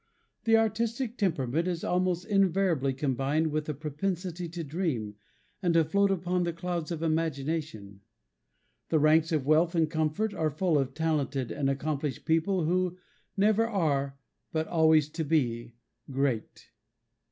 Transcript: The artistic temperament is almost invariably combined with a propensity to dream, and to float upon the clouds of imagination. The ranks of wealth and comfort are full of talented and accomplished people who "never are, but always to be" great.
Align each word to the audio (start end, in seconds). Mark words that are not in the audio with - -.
The 0.45 0.57
artistic 0.57 1.15
temperament 1.15 1.67
is 1.67 1.83
almost 1.83 2.25
invariably 2.25 2.91
combined 2.91 3.51
with 3.51 3.69
a 3.69 3.75
propensity 3.75 4.49
to 4.49 4.63
dream, 4.63 5.13
and 5.61 5.75
to 5.75 5.83
float 5.85 6.09
upon 6.09 6.41
the 6.41 6.53
clouds 6.53 6.89
of 6.89 7.03
imagination. 7.03 8.01
The 8.89 8.97
ranks 8.97 9.31
of 9.31 9.45
wealth 9.45 9.75
and 9.75 9.87
comfort 9.87 10.33
are 10.33 10.49
full 10.49 10.79
of 10.79 10.95
talented 10.95 11.51
and 11.51 11.69
accomplished 11.69 12.25
people 12.25 12.65
who 12.65 12.97
"never 13.37 13.67
are, 13.67 14.17
but 14.51 14.67
always 14.67 15.07
to 15.09 15.23
be" 15.23 15.75
great. 16.09 16.71